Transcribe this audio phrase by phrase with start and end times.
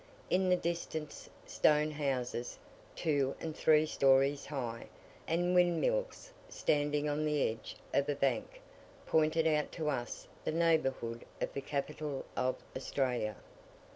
[0.31, 2.57] In the distance stone houses,
[2.95, 4.87] two and three stories high,
[5.27, 8.61] and windmills standing on the edge of a bank,
[9.05, 13.35] pointed out to us the neighbourhood of the capital of Australia.